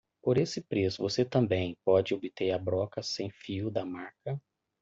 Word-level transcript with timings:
Por 0.23 0.39
esse 0.39 0.61
preço, 0.61 1.03
você 1.03 1.23
também 1.23 1.77
pode 1.85 2.15
obter 2.15 2.49
a 2.51 2.57
broca 2.57 3.03
sem 3.03 3.29
fio 3.29 3.69
da 3.69 3.85
marca. 3.85 4.41